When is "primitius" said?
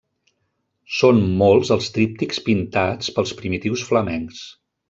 3.43-3.89